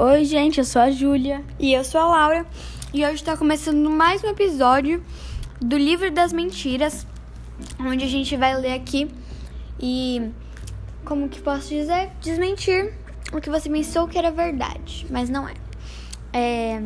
[0.00, 1.44] Oi, gente, eu sou a Júlia.
[1.58, 2.46] E eu sou a Laura.
[2.94, 5.02] E hoje está começando mais um episódio
[5.60, 7.04] do Livro das Mentiras,
[7.80, 9.10] onde a gente vai ler aqui
[9.80, 10.30] e,
[11.04, 12.94] como que posso dizer, desmentir
[13.32, 15.54] o que você pensou que era verdade, mas não é.
[16.32, 16.80] é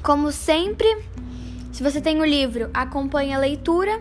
[0.00, 0.86] como sempre,
[1.72, 4.00] se você tem o livro, acompanhe a leitura.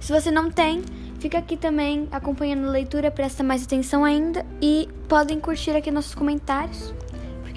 [0.00, 0.82] Se você não tem,
[1.18, 6.14] fica aqui também acompanhando a leitura, presta mais atenção ainda e podem curtir aqui nossos
[6.14, 6.94] comentários,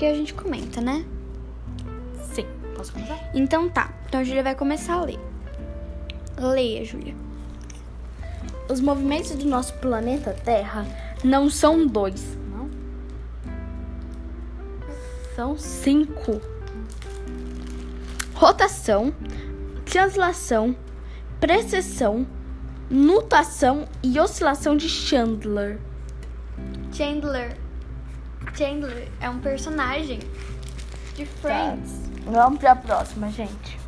[0.04, 1.06] porque a gente comenta, né?
[2.34, 3.18] Sim, posso começar?
[3.34, 5.20] Então tá, então a Júlia vai começar a ler.
[6.38, 7.16] Leia, Júlia.
[8.70, 10.86] Os movimentos do nosso planeta Terra
[11.24, 12.70] não são dois, não?
[15.38, 16.42] São cinco.
[18.34, 19.16] Rotação,
[19.86, 20.76] translação,
[21.40, 22.28] precessão,
[22.90, 25.80] nutação e oscilação de Chandler.
[26.92, 27.63] Chandler.
[28.56, 30.20] Chandler é um personagem
[31.16, 31.92] de Friends.
[32.26, 32.32] Tá.
[32.32, 33.80] Vamos para a próxima, gente.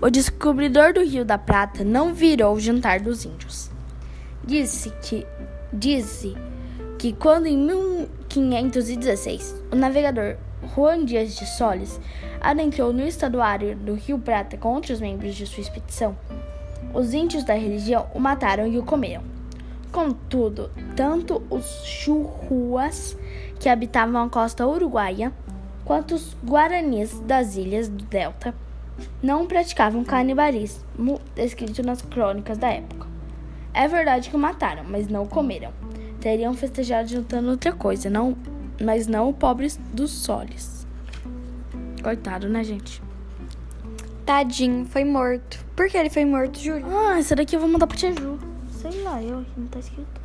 [0.00, 3.70] O descobridor do Rio da Prata não virou o jantar dos índios.
[4.44, 5.26] Disse que
[5.72, 6.36] disse
[6.98, 10.36] que quando em 1516 o navegador
[10.74, 12.00] Juan Dias de Solis
[12.40, 16.16] adentrou no estaduário do Rio Prata com outros membros de sua expedição,
[16.92, 19.33] os índios da religião o mataram e o comeram.
[19.94, 23.16] Contudo, tanto os churruas
[23.60, 25.32] que habitavam a costa uruguaia
[25.84, 28.52] quanto os guaranis das ilhas do delta
[29.22, 33.06] não praticavam canibalismo descrito nas crônicas da época.
[33.72, 35.70] É verdade que o mataram, mas não o comeram.
[36.20, 38.36] Teriam festejado juntando outra coisa, não,
[38.82, 40.84] mas não o pobre dos soles.
[42.02, 43.00] Coitado, né, gente?
[44.26, 45.64] Tadinho, foi morto.
[45.76, 46.84] Por que ele foi morto, Júlia?
[46.84, 48.33] Ah, essa daqui eu vou mandar pra tia Ju.
[48.84, 50.20] Sei lá, eu não tá escrito.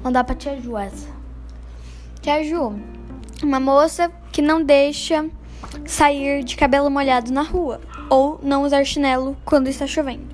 [0.00, 1.08] Mandar pra tia Ju essa.
[2.20, 2.78] Tia Ju,
[3.42, 5.28] uma moça que não deixa
[5.84, 10.24] sair de cabelo molhado na rua ou não usar chinelo quando está chovendo.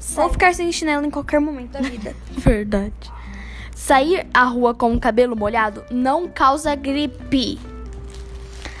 [0.00, 0.24] Sai.
[0.24, 2.12] Ou ficar sem chinelo em qualquer momento da vida.
[2.38, 3.12] Verdade.
[3.72, 7.56] Sair à rua com o cabelo molhado não causa gripe.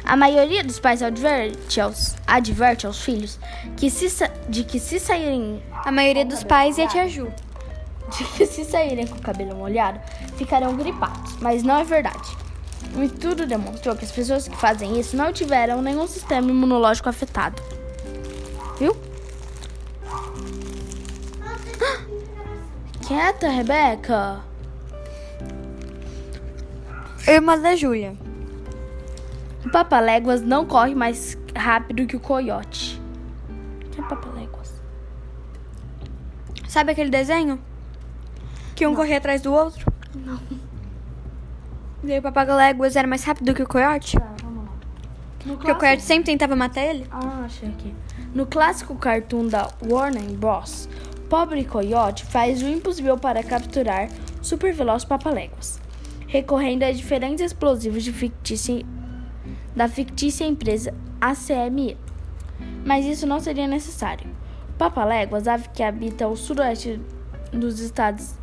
[0.02, 3.38] A maioria dos pais adverte aos, adverte aos filhos
[3.76, 4.08] que se,
[4.48, 5.62] de que se saírem.
[5.84, 7.32] A maioria dos pais e a tia Ju.
[8.16, 10.00] De que se saírem com o cabelo molhado
[10.36, 11.36] ficarão gripados.
[11.40, 12.36] Mas não é verdade.
[12.96, 17.60] O estudo demonstrou que as pessoas que fazem isso não tiveram nenhum sistema imunológico afetado.
[18.78, 18.94] Viu?
[23.06, 24.40] Quieta, Rebeca.
[27.26, 28.14] Irmã da Júlia.
[29.64, 33.00] O Papaléguas não corre mais rápido que o coiote.
[33.90, 34.74] Quem é Papaléguas?
[36.68, 37.58] Sabe aquele desenho?
[38.74, 38.96] Que um não.
[38.96, 39.92] corria atrás do outro?
[40.14, 40.40] Não.
[42.02, 44.18] E aí o Papaléguas era mais rápido que o coiote?
[44.18, 44.72] Tá, vamos lá.
[45.44, 45.72] No Porque clássico...
[45.72, 47.06] o coiote sempre tentava matar ele?
[47.10, 47.94] Ah, achei aqui.
[48.34, 50.88] No clássico cartoon da Warner Bros.,
[51.28, 54.08] Pobre Coyote faz o impossível para capturar
[54.42, 55.80] super veloz papaléguas,
[56.26, 58.84] recorrendo a diferentes explosivos de fictícia,
[59.74, 61.96] da fictícia empresa ACME.
[62.84, 64.28] Mas isso não seria necessário.
[64.76, 67.00] Papaléguas, ave que habita o sudoeste
[67.52, 68.34] dos Estados,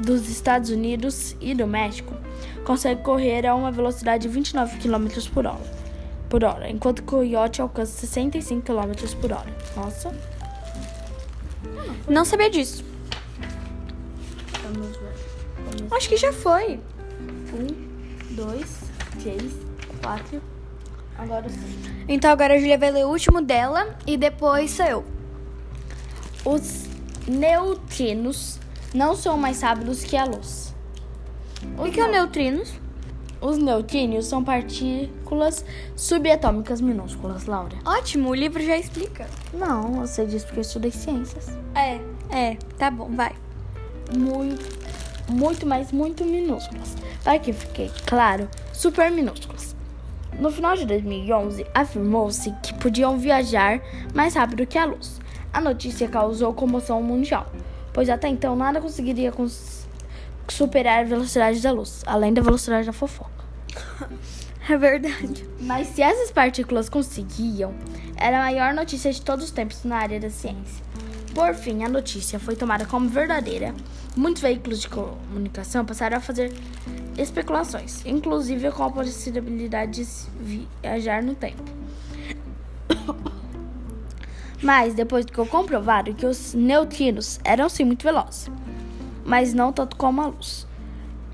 [0.00, 2.14] dos Estados Unidos e do México,
[2.64, 5.78] consegue correr a uma velocidade de 29 km por hora
[6.28, 9.52] por hora, enquanto o coiote alcança 65 km por hora.
[9.74, 10.14] Nossa.
[12.08, 12.84] Não sabia disso.
[14.62, 15.14] Vamos ver.
[15.64, 16.80] Vamos Acho que já foi.
[17.52, 18.82] Um, dois,
[19.22, 19.54] três,
[20.02, 20.42] quatro.
[21.16, 22.04] Agora sim.
[22.06, 25.04] Então agora a Julia vai ler o último dela e depois sou eu.
[26.44, 26.86] Os
[27.26, 28.60] neutrinos
[28.94, 30.74] não são mais rápidos que a luz.
[31.76, 32.72] O que é neutrinos?
[33.40, 37.76] Os neutrínios são partículas subatômicas minúsculas, Laura.
[37.84, 39.28] Ótimo, o livro já explica.
[39.52, 41.56] Não, você disse porque eu estudei ciências.
[41.74, 42.00] É,
[42.30, 43.32] é, tá bom, vai.
[44.16, 44.64] Muito,
[45.30, 46.96] muito, mas muito minúsculas.
[47.22, 49.76] Para que fique claro, super minúsculas.
[50.38, 53.80] No final de 2011, afirmou-se que podiam viajar
[54.14, 55.20] mais rápido que a luz.
[55.52, 57.46] A notícia causou comoção mundial,
[57.98, 59.84] pois até então nada conseguiria cons
[60.46, 63.44] superar a velocidade da luz, além da velocidade da fofoca.
[64.70, 65.48] É verdade.
[65.62, 67.74] Mas se essas partículas conseguiam,
[68.16, 70.84] era a maior notícia de todos os tempos na área da ciência.
[71.34, 73.74] Por fim, a notícia foi tomada como verdadeira.
[74.14, 76.52] Muitos veículos de comunicação passaram a fazer
[77.16, 81.64] especulações, inclusive com a possibilidade de viajar no tempo.
[84.62, 88.50] Mas depois ficou comprovado que os neutrinos eram sim muito velozes
[89.28, 90.66] mas não tanto como a luz.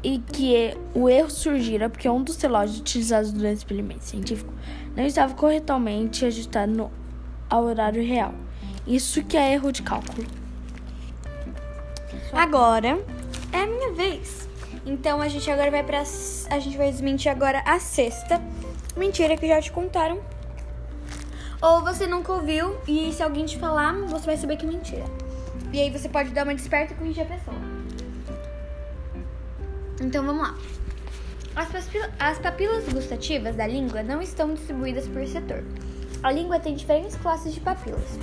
[0.03, 4.53] e que o erro surgira porque um dos relógios utilizados durante o experimento científico
[4.95, 6.93] não estava corretamente ajustado no,
[7.49, 8.35] ao horário real.
[8.87, 10.27] Isso que é erro de cálculo.
[12.35, 13.03] Agora
[13.51, 14.47] é a minha vez.
[14.85, 18.43] Então a gente agora vai para a gente vai desmentir agora a sexta
[18.95, 20.19] mentira que já te contaram.
[21.65, 25.05] Ou você nunca ouviu e se alguém te falar, você vai saber que é mentira.
[25.73, 27.57] E aí você pode dar uma desperta e corrigir a pessoa.
[29.99, 30.59] Então vamos lá.
[31.57, 31.69] As,
[32.19, 35.65] as papilas gustativas da língua não estão distribuídas por setor.
[36.23, 38.19] A língua tem diferentes classes de papilas.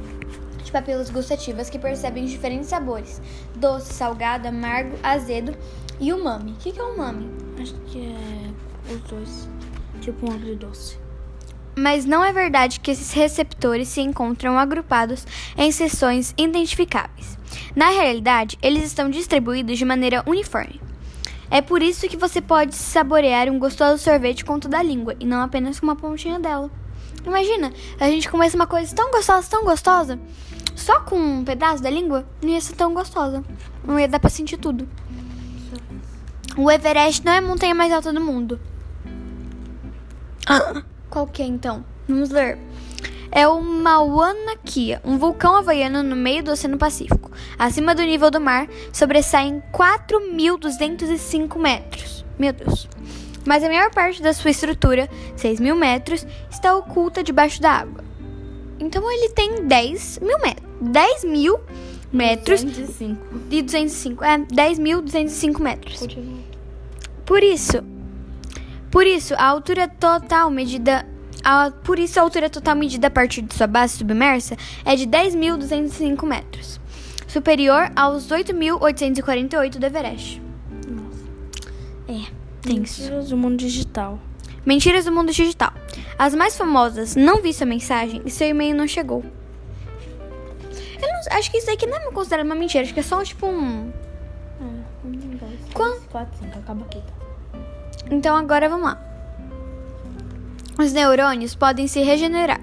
[0.63, 3.19] De papilas gustativas que percebem diferentes sabores:
[3.55, 5.57] doce, salgado, amargo, azedo
[5.99, 6.51] e umami.
[6.51, 7.27] O que é umami?
[7.59, 9.49] Acho que é os dois.
[9.99, 11.00] Tipo um agridoce.
[11.75, 15.25] Mas não é verdade que esses receptores se encontram agrupados
[15.57, 17.37] em seções identificáveis.
[17.75, 20.81] Na realidade, eles estão distribuídos de maneira uniforme.
[21.49, 25.25] É por isso que você pode saborear um gostoso sorvete com toda a língua e
[25.25, 26.71] não apenas com uma pontinha dela.
[27.25, 30.19] Imagina, a gente começa uma coisa tão gostosa, tão gostosa,
[30.75, 33.43] só com um pedaço da língua, não ia ser tão gostosa.
[33.85, 34.87] Não ia dar pra sentir tudo.
[36.57, 38.59] O Everest não é a montanha mais alta do mundo.
[41.11, 41.85] Qual que é então?
[42.07, 42.57] Vamos ler
[43.31, 47.31] é o Mauna Kea, um vulcão havaiano no meio do Oceano Pacífico.
[47.57, 52.25] Acima do nível do mar, sobressaem 4.205 metros.
[52.37, 52.89] Meu Deus.
[53.45, 58.03] Mas a maior parte da sua estrutura, 6 mil metros, está oculta debaixo da água.
[58.79, 60.69] Então ele tem 10 mil metros.
[60.81, 61.59] 10 mil
[62.11, 62.63] metros.
[62.63, 63.17] 205.
[63.49, 64.23] E 205.
[64.23, 66.07] É, 10.205 metros.
[67.25, 67.81] Por isso,
[68.91, 71.05] por isso, a altura total medida
[71.43, 74.55] a, por isso, a altura total medida a partir de sua base submersa
[74.85, 76.79] é de 10.205 metros,
[77.27, 80.41] superior aos 8.848 do Everest.
[80.87, 81.23] Nossa.
[82.07, 83.01] É, tenso.
[83.01, 84.19] Mentiras do mundo digital.
[84.65, 85.73] Mentiras do mundo digital.
[86.17, 89.23] As mais famosas não vi sua mensagem e seu e-mail não chegou.
[91.01, 93.23] Eu não, acho que isso aqui não é considerado uma mentira, acho que é só
[93.23, 93.91] tipo um.
[94.59, 94.63] É,
[95.07, 96.59] um, dois, três, quatro, cinco.
[96.59, 96.99] Acaba aqui.
[96.99, 97.20] Tá?
[98.09, 99.01] Então agora vamos lá.
[100.79, 102.61] Os neurônios podem se regenerar.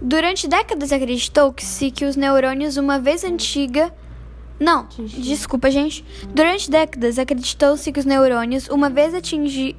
[0.00, 3.94] Durante décadas acreditou-se que os neurônios, uma vez antiga.
[4.58, 6.04] Não, desculpa, gente.
[6.34, 9.76] Durante décadas acreditou-se que os neurônios, uma vez atingi...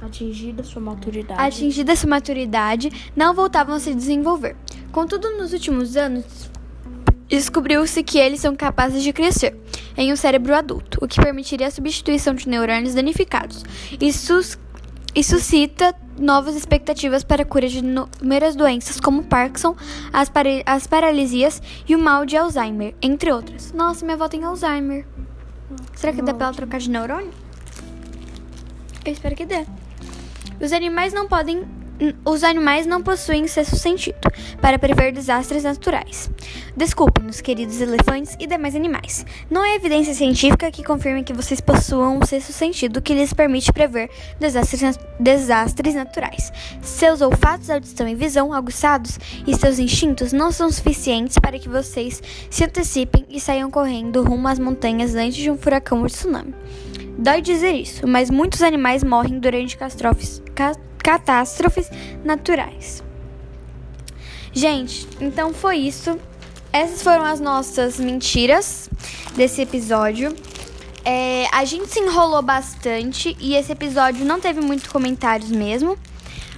[0.00, 1.40] Atingida sua maturidade.
[1.40, 4.54] atingida sua maturidade, não voltavam a se desenvolver.
[4.92, 6.48] Contudo, nos últimos anos,
[7.36, 9.56] descobriu-se que eles são capazes de crescer
[9.96, 13.64] em um cérebro adulto, o que permitiria a substituição de neurônios danificados.
[14.00, 14.58] Isso
[15.22, 19.76] suscita novas expectativas para a cura de inúmeras doenças como Parkinson,
[20.12, 20.30] as,
[20.66, 23.72] as paralisias e o mal de Alzheimer, entre outras.
[23.72, 25.06] Nossa, minha avó tem Alzheimer.
[25.94, 27.32] Será que dá pra ela trocar de neurônio?
[29.04, 29.66] Eu espero que dê.
[30.60, 31.64] Os animais não podem
[32.24, 34.18] os animais não possuem sexto sentido
[34.60, 36.30] para prever desastres naturais.
[36.76, 39.26] Desculpem-nos, queridos elefantes e demais animais.
[39.50, 43.72] Não há evidência científica que confirme que vocês possuam um sexto sentido que lhes permite
[43.72, 46.52] prever desastres, desastres naturais.
[46.82, 52.22] Seus olfatos, audição e visão aguçados e seus instintos não são suficientes para que vocês
[52.50, 56.54] se antecipem e saiam correndo rumo às montanhas antes de um furacão ou tsunami.
[57.18, 60.40] Dói dizer isso, mas muitos animais morrem durante catástrofes
[60.98, 61.90] catástrofes
[62.24, 63.02] naturais.
[64.52, 66.18] Gente, então foi isso.
[66.72, 68.90] Essas foram as nossas mentiras
[69.34, 70.34] desse episódio.
[71.04, 75.96] É, a gente se enrolou bastante e esse episódio não teve muitos comentários mesmo.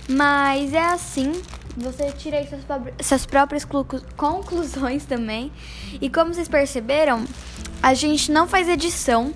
[0.08, 1.32] Mas é assim.
[1.76, 2.62] Você tira aí suas,
[3.06, 3.64] suas próprias
[4.16, 5.52] conclusões também.
[6.00, 7.24] E como vocês perceberam,
[7.82, 9.32] a gente não faz edição.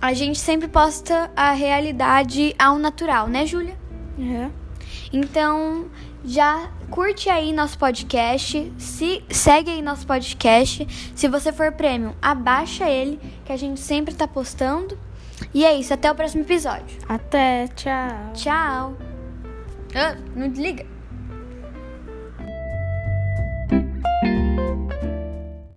[0.00, 3.81] A gente sempre posta a realidade ao natural, né, Júlia?
[4.18, 4.50] Uhum.
[5.12, 5.86] Então,
[6.24, 10.86] já curte aí nosso podcast, se segue aí nosso podcast.
[11.14, 14.98] Se você for premium, abaixa ele, que a gente sempre tá postando.
[15.52, 16.98] E é isso, até o próximo episódio.
[17.08, 18.32] Até, tchau.
[18.34, 18.96] Tchau.
[19.94, 20.91] Ah, não desliga.